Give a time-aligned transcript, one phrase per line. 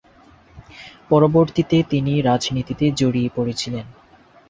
[1.09, 3.85] পরবর্তীতে তিনি রাজনীতিতে জড়িয়ে পড়েছিলেন।